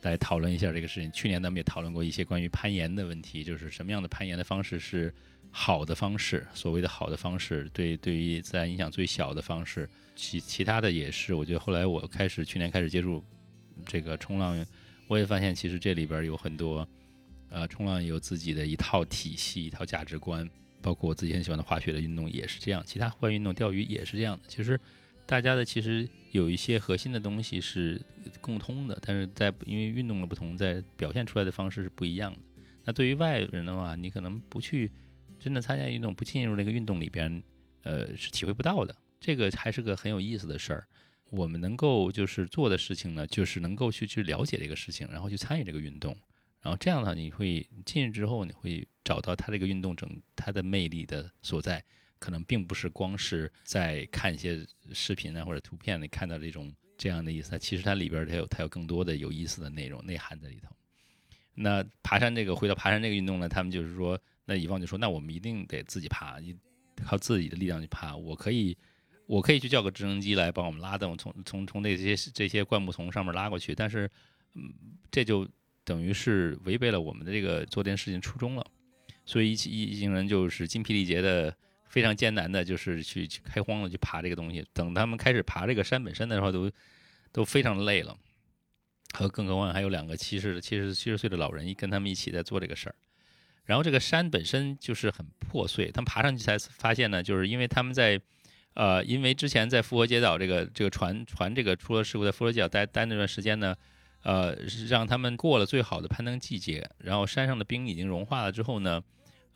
[0.02, 1.12] 来讨论一下这个事情。
[1.12, 5.14] 去年咱们也讨论过一些关于攀岩的问题，就是什么样的攀岩的方式是
[5.52, 9.90] 好的方式，所谓的好的方式，对对于自然影响最小的方式。
[10.16, 13.24] 其其他的也是，我觉得后来我开始去年开始接触
[13.86, 14.66] 这个冲浪，
[15.08, 16.88] 我也发现其实这里边有很多，
[17.50, 20.48] 呃，冲浪有自己的一套体系、一套价值观，
[20.82, 24.44] 包括我自己很喜欢的滑雪的运动也是这样，其他户外运动钓鱼也是这样的。
[24.48, 24.80] 其实
[25.32, 28.02] 大家的其实有一些核心的东西是
[28.42, 32.40] 共通的，但是在因为运动的不同，在表现出来的方式是不一样的。
[32.84, 34.92] 那对于外人的话，你可能不去
[35.40, 37.42] 真的参加运动，不进入那个运动里边，
[37.84, 38.94] 呃，是体会不到的。
[39.22, 40.86] 这个还是个很有意思的事儿，
[41.30, 46.14] 我们能够就是做的事情呢，就是能够去去了解这个事情，然后去参与这个运动，
[46.62, 51.82] 然后这样的话，你会进去之后，你会找到它这个运动整它的魅力的所在，
[52.22, 60.70] 可能并不是光是在看一些视频啊或者图片里看到这种这样的意思，其实它里边它有它有更多的有意思的内容内涵在里头。
[61.56, 66.56] 那爬山这个回到爬山这个运动呢，他们就是说，那乙方就说，那我们一定得自己爬，你
[67.04, 68.78] 靠自己的力量去爬，我可以。
[69.28, 74.10] 我可以去叫个直升机来帮我们拉动，从从从那些这些灌木丛上面拉过去，但是，
[74.56, 74.74] 嗯，
[75.10, 75.48] 这就
[75.86, 78.66] 等于是违背了我们的这个做这件事情初衷了。
[79.24, 81.56] 所以一一一行人就是精疲力竭的，
[81.92, 84.66] 非常艰难的，就是去去开荒了，去爬这个东西。
[84.74, 86.72] 等他们开始爬这个山本身的时候，都
[87.32, 88.18] 都非常累了。
[89.14, 92.96] 和更何况还有两个七十七十七十岁的老人跟他们一起在做这个事儿。
[93.66, 98.20] 然后这个山本身就是很破碎，他们爬上去才发现呢，就是因为他们在。
[98.74, 103.76] 呃，因为之前在复活节岛这个这个船船这个出了事故，在复活节岛待待那段时间呢，
[104.24, 104.56] 呃，
[104.88, 109.04] 让他们过了最好的攀登季节，然后山上的冰已经融化了之后呢，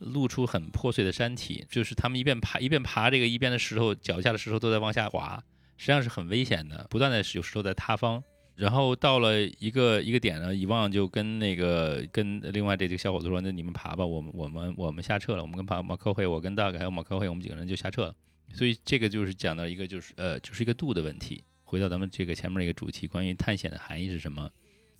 [0.06, 5.44] 露出很破碎的山体，就是他们一边爬一边爬这个一边的石头脚下的石头都在往下滑，
[5.78, 8.24] 实际上是很危险的，不断的有石头在塌方。
[8.56, 18.16] 然后到了一个一个点呢，遗忘就跟那个跟另外这几个小伙子说，那你们爬吧，我们我们我们下撤了，我们跟爬马科会，我跟大概还有马科会，我们几个人就下撤了。
[18.54, 21.44] 所以这个就是讲到一个就是呃就是一个度的问题。
[21.64, 24.50] 回到咱们这个前面一个主题，关于探险的含义是什么？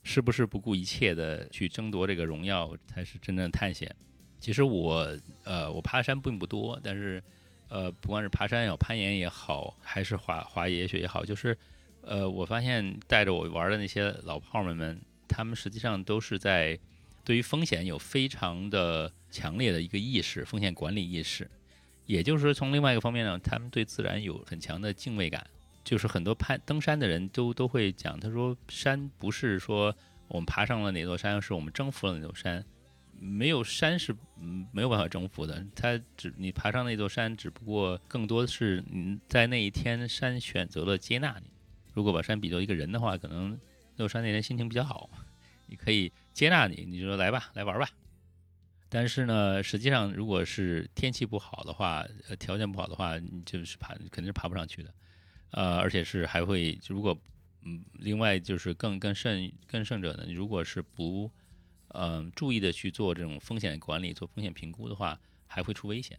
[0.04, 3.96] 是不是不顾一切的去争夺这个荣耀才是真正的探险？
[4.46, 7.20] 其实我呃我爬山并不多，但是
[7.68, 11.58] 呃不管是爬山也好，攀岩也好，还是滑滑野雪也好，就是
[12.04, 16.78] 呃我发现带着我玩的那些老炮们们，他们实际上都是在
[17.24, 21.50] 对于风险有非常的强烈的一个意识，风险管理意识。
[22.06, 25.44] 也就是说，从另外一个方面呢，他们对自然有很强的敬畏感。
[25.84, 29.96] 就是很多攀登山的人都都会讲，他说山不是说
[30.28, 32.64] 我们爬上了哪座山，是我们征服了哪座山，
[33.20, 34.16] 没有山是
[34.72, 35.66] 没有办法征服的。
[35.76, 41.50] 它只你爬上那座山，只不过更多的是你在那一天山选择了接纳你。
[41.94, 43.52] 如果把山比作一个人的话，可能
[43.96, 45.10] 那座山那天心情比较好，
[45.68, 47.90] 你可以接纳你，你就说来吧，来玩吧。
[48.90, 54.94] 但是呢，实际上，如果是天气不好的话，呃，条件不好的话，你就是爬肯定是爬不上去的，
[55.52, 57.18] 呃，而且是还会，如果，
[57.64, 61.32] 嗯，另外就是更更甚更甚者呢，如果是不，
[61.98, 66.18] 嗯，注意的去做这种风险管理、做风险评估的话，还会出危险。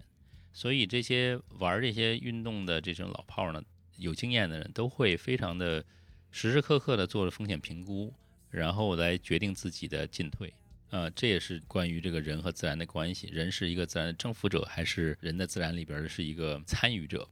[0.52, 3.62] 所以这些玩这些运动的这种老炮儿呢，
[3.96, 5.84] 有经验的人都会非常的
[6.30, 8.12] 时时刻刻的做着风险评估，
[8.50, 10.52] 然后来决定自己的进退。
[10.90, 17.28] 呃，这也是关于这个人和自然的关系，人是一个自然的征服者，还是人的自然里边的是一个参与者？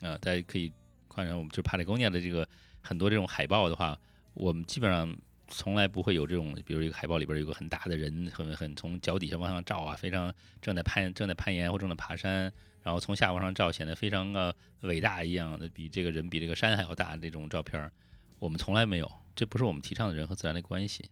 [0.00, 0.72] 啊，大家可以
[1.08, 2.48] 看看我们就帕雷贡尼亚的这个
[2.80, 4.00] 很多这种海报的话，
[4.32, 5.14] 我们基本上
[5.50, 10.32] 从来不会有这种，比如一个海报里边有个很大的人，很很从脚底下往上照啊，非常
[10.62, 17.90] 正在攀正在攀岩或正在爬山，然后从下往上照，显得非常的伟大一样的，比这个人比这个山还要大这种照片，
[18.38, 21.04] 我们从来没有，这不是我们提倡的人和自然的关系。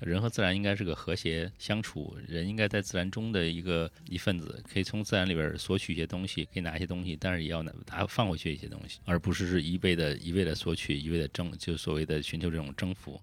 [0.00, 13.20] 人和自然应该是个和谐相处，人应该在自然中的一个一份子，可以从自然里边索取一些东西，可以拿一些东西，但是也要拿拿放回去一些东西，而不是是一味的一味的索取，一味的征，就所谓的寻求这种征服。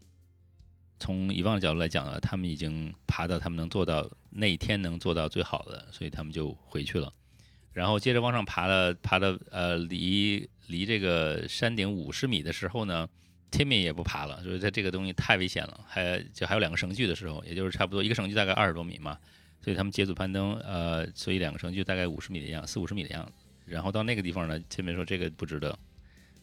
[1.00, 7.14] 从遗忘的角度来讲呢，他们已经爬到他们能做到那一天能做到最好的，所以他们就回去了，
[7.74, 13.08] 然后接着往上爬了，爬到呃离离这个山顶五十米的时候呢。
[13.50, 15.80] Timmy 也不爬了，所以它这个东西太危险了。
[15.88, 19.18] 还就还有两个绳距的时候，也就是差不多一个绳距大概二十多米嘛，
[19.62, 23.46] 所以他们结组攀登，呃，所以两个绳距大概五十米的样，四五十米的样子。
[23.66, 25.80] 然后到那个地方呢，Timmy 说这个不值得，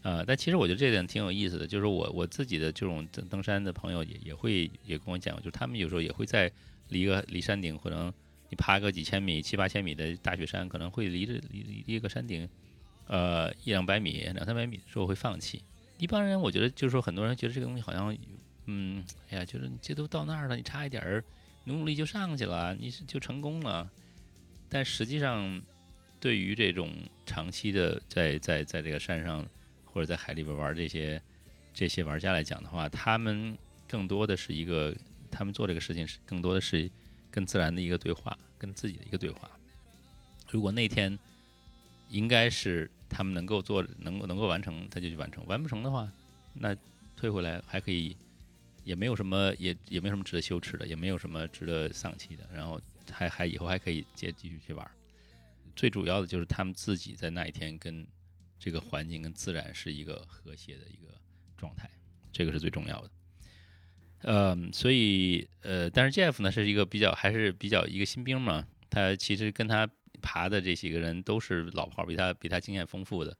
[0.04, 6.52] 呃，但其实我觉得这点挺有意思的，就是我我自己的这种登登山的朋友也也会也跟我讲，就是他们有时候也会在
[6.88, 8.12] 离个离山顶，可能
[8.50, 12.46] 你爬个几千米、七八千米的大雪山，可能会离着离离一个山顶，
[13.06, 15.64] 呃，一两百米、两三百米的时候会放弃。
[15.96, 18.14] 一般人，我觉得就是说，很多人觉得这个东西好像，
[18.66, 21.24] 嗯，哎呀，就是这都到那儿了，你差一点儿，
[21.64, 23.90] 努努力就上去了，你是就成功了。
[24.68, 25.62] 但实际上，
[26.20, 26.92] 对于这种
[27.24, 29.46] 长期的在在在这个山上
[29.94, 31.22] 或者在海里边玩这些
[31.72, 33.56] 这些玩家来讲的话，他们
[33.88, 34.94] 更多的是一个，
[35.30, 36.90] 他们做这个事情是更多的是
[37.30, 39.48] 跟自然的一个对话，跟自己的一个对话。
[40.50, 41.18] 如果那天
[42.10, 42.90] 应该是。
[43.06, 46.10] 他们能够做，能够能够完成，他就去完成；完不成的话，
[46.52, 46.76] 那
[47.14, 48.16] 退回来还可以，
[48.82, 52.42] 也没有什么，也也没有什么值得羞耻的，也没有什么值得丧气的。
[52.52, 52.80] 然后
[53.12, 54.90] 还还以后还可以接继续去玩。
[55.76, 58.04] 最主要的就是他们自己在那一天跟
[58.64, 61.20] 这个环境跟自然是一个和谐的一个
[61.56, 61.90] 状态，
[62.32, 63.10] 这个是最重要的。
[64.20, 69.86] 呃，所以呃，但是 Jeff 呢是一个比较还是比较一个新兵嘛，他其实跟他。
[70.22, 73.36] 爬的这几个人都是老炮，比他比他经验丰富的。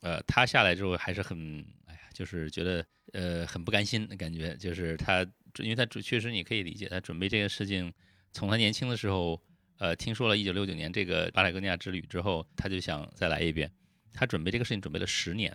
[0.00, 4.56] 呃，他下来之后还是很，哎呀，就是觉得呃很不甘心的感觉。
[4.56, 5.20] 就是他，
[5.58, 7.92] 因为他确实你可以理解，他准备这个事情，
[8.32, 9.38] 从他年轻的时候，
[9.76, 13.70] 呃，听说了1969年这个巴塔哥尼亚之旅之后，他就想再来一遍。
[14.14, 15.54] 他准备这个事情准备了十年。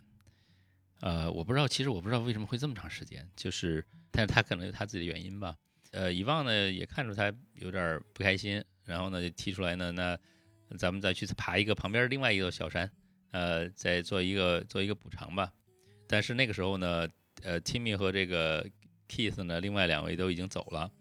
[0.99, 5.55] 呃，我不知道，其实我不知道为什么会这么长时间，就是，但是他可能有他自己的原因吧。
[5.91, 10.15] 呃，遗忘呢也看出他有点不开心，然后呢就提出来呢，那。
[10.77, 12.87] 咱们再去爬一个旁边另外一座小山，
[13.31, 15.51] 呃，再做一个做一个补偿吧。
[16.07, 17.09] 但是那个时候呢，
[17.41, 18.63] 呃，Timmy 和这个
[19.07, 20.91] Keith 呢，另外两位都已经走了，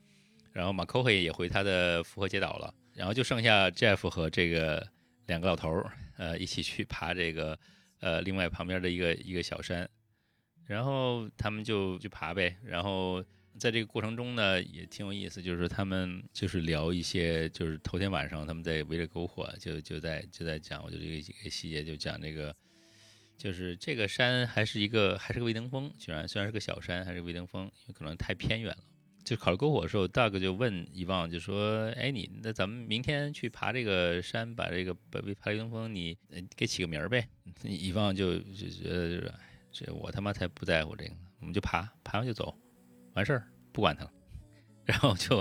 [0.52, 4.88] 然后马 c o 也回他的复活节岛了，然后就剩下 Jeff 和这个
[5.26, 7.58] 两个老头儿，呃，一起去爬这个
[8.00, 9.88] 呃另外旁边的一个一个小山，
[10.66, 13.24] 然后他们就去爬呗，然后。
[13.58, 22.54] 在这个过程中呢，也挺有意思，就是他们就是聊一些，就是头天晚上他们在围着篝火，就就在就在讲，我就这个几个细节，就讲这个，
[23.36, 28.84] 就是这个山还是一个还是个未登峰，虽然虽然是个小山，还是未登峰，有可能太偏远了。
[29.24, 36.16] 就烤篝火的时候，Doug 就问伊旺，就说：“哎，你那咱们明天去爬这个山，把这个爬爬雷登峰，你
[36.56, 37.28] 给起个名儿呗？”
[37.64, 39.34] 伊旺就就觉得就是，
[39.70, 42.56] 这我他妈才不在乎这个，我们就爬，爬完就走。
[43.14, 44.12] 完事儿不管他了，
[44.84, 45.38] 然后就，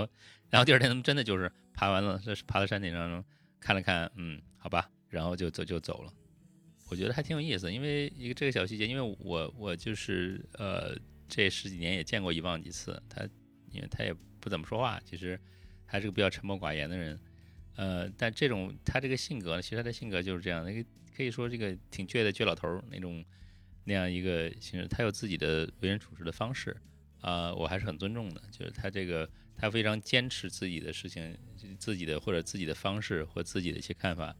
[0.50, 3.24] 然后第二天他们真的就是爬完了，这是爬到山顶上
[3.60, 6.12] 看了看，嗯，好吧，然后就走就走了。
[6.90, 10.96] 我觉得还挺有意思，因为一个这个小细节，因为我我就是呃
[11.28, 13.28] 这十几年也见过遗忘几次，他
[13.72, 15.38] 因为他也不怎么说话，其实
[15.86, 17.18] 还是个比较沉默寡言的人，
[17.76, 20.84] 呃，但这种他这个性格呢，其实他的性格就是这样的，
[21.16, 23.24] 可以说这个挺倔的倔老头那种
[23.84, 26.76] 那样一个形式，他有自己的为人处事的方式。
[27.20, 31.36] 啊，我还是很尊重的，就是他这个，他非常坚持自己的事情，
[31.76, 34.32] 自己的或者自己的方式或自己的一些看法，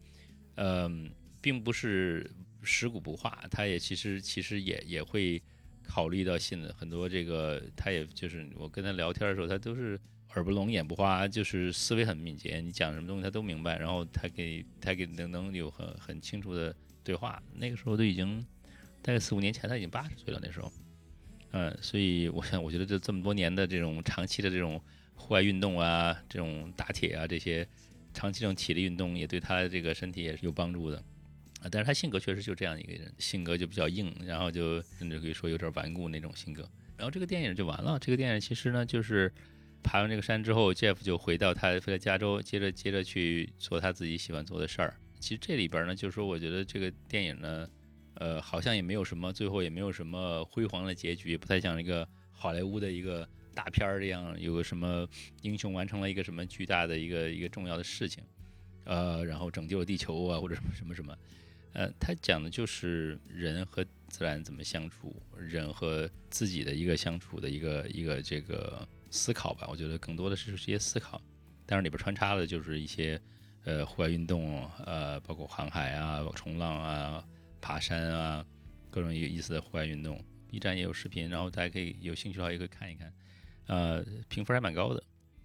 [0.54, 1.10] 嗯，
[1.42, 2.30] 并不是
[2.62, 5.42] 食古不化，他也其实其实也也会
[5.89, 9.99] 考虑到现在很多这个，他也就是我跟他聊天的时候，他都是
[10.34, 18.45] 耳不聋眼不花，就是思维很敏捷，你讲什么东西他都明白，然后他给他给能能有很很清楚的对话，那个时候都已经
[19.01, 20.70] 大概四五年前他已经八十岁了那时候。
[21.53, 24.78] 嗯，所以我想，我觉得这这么多年的这种长期的这种
[25.14, 27.66] 户外运动啊，这种打铁啊，这些
[28.12, 31.03] 长期这种体力运动也对他这个身体也是有帮助的
[31.61, 31.68] 啊。
[31.70, 36.68] 但是他性格确实就这样一个人，性格就比较硬，然后就甚至可以说有点顽固那种性格。
[36.96, 37.98] 然后这个电影就完了。
[37.98, 39.32] 这个电影其实呢，就是
[39.82, 44.96] 爬完这个山之后，Jeff 就回到他回到加州，接着接着去做他自己喜欢做的事儿。
[45.20, 47.68] 其实这里边呢，就是说，我觉得这个电影呢，
[48.14, 55.09] 呃，好像也没有什么，最后也没有什么辉煌的结局，不太像一个好莱坞的一个大片儿这样，有个什么
[55.42, 58.22] 英雄完成了一个什么巨大的一个一个重要的事情，
[58.84, 61.16] 呃，然后拯救了地球啊，或者什么什么什么，
[61.72, 69.66] 呃，他讲的就是人和自然怎么相处，人和自己的一个相处的一个一个这个思考吧。
[69.70, 71.22] 我觉得更多的是这些思考，
[71.66, 73.20] 但是里边穿插的就是一些。
[73.64, 77.22] 呃，户外运动，呃，包括航海啊、冲浪啊、
[77.60, 78.46] 爬山啊，
[78.90, 80.24] 各种有意思的户外运动。
[80.48, 83.12] B 站也有视频，然后大家可以有兴趣的话也可以看一看。
[83.66, 85.02] 呃，评分还蛮高的。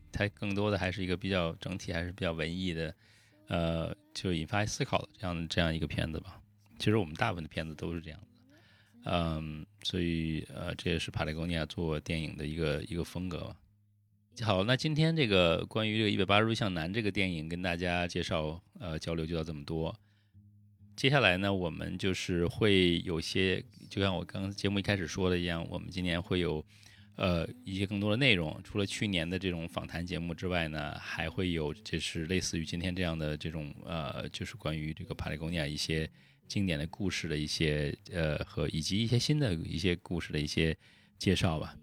[0.10, 2.96] 它更多的还是一个比较整体还是比较文艺的，
[3.48, 6.40] 呃，就引发思考的这样这样一个片子吧。
[6.80, 13.56] 其实我们大部分的片子都是这样的，嗯，所以呃，这也是帕雷贡尼亚做电影的一个一个风格。
[14.42, 19.96] 好，那今天这个关于这个一百八十度向南这个电影跟大家介绍，呃，交流就到这么多。
[20.96, 26.66] 接下来呢，我们就是会有些，就像我刚节目一开始说的一样，我们今年会有
[27.16, 28.60] 呃一些更多的内容。
[28.64, 36.10] 除了去年的这种访谈节目之外呢，还会有就是类似于今天这样的这种呃，就是关于这个帕雷贡尼亚一些
[36.48, 40.76] 经典的故事的一些呃和以及一些新的一些故事的一些
[41.18, 41.76] 介绍吧。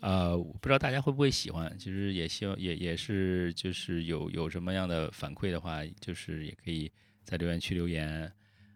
[0.00, 6.92] 呃，不知道大家会不会喜欢，其实也希望也也是就是有有什么样的反馈的话，就是也可以
[7.24, 8.30] 在留言区留言，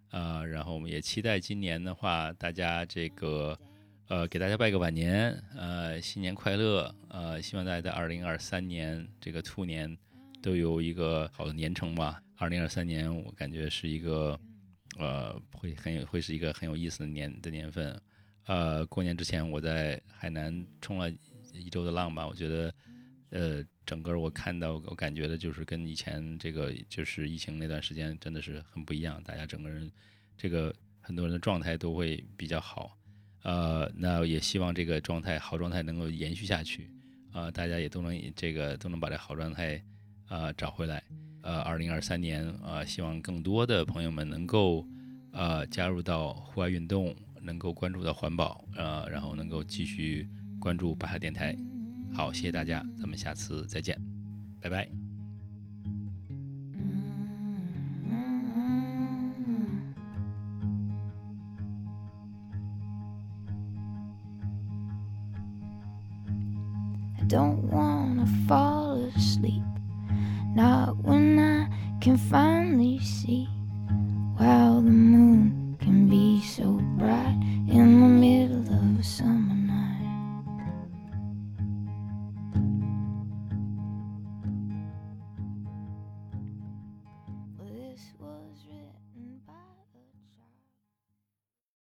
[0.08, 3.58] 啊，然后我们也期待今年的话，大家这个
[4.08, 9.96] 呃给大家拜个晚年，呃新年快乐，呃希望大家在二零二三年这个兔年
[10.42, 12.22] 都有一个好的年成吧。
[12.36, 14.38] 二零二三年我感觉是一个
[14.98, 18.00] 呃会很有会是一个很有意思的年的年份。
[18.46, 21.12] 呃，过年之前我在海南冲了
[21.52, 22.74] 一周的浪吧，我觉得，
[23.28, 29.92] 呃，整个我看到我感觉的就是跟以前这个就是疫情那段时间真的是很不一样，大家整个人
[30.34, 32.96] 这个很多人的状态都会比较好，
[33.48, 36.90] 呃，那也希望这个状态好状态能够延续下去，
[37.32, 39.82] 啊，大家也都能这个都能把这好状态
[40.26, 41.02] 啊找回来，
[41.40, 44.86] 呃，二零二三年啊，希望更多的朋友们能够
[45.32, 47.16] 呃加入到户外运动。
[47.40, 50.28] 能够关注到环保，呃，然后能够继续
[50.60, 51.56] 关注巴哈电台。
[52.12, 53.96] 好，谢谢大家，咱们下次再见，
[54.60, 55.07] 拜拜。
[67.28, 69.62] don't wanna fall asleep.
[70.54, 71.68] Not when I
[72.00, 73.48] can finally see.
[74.38, 75.27] while the moon.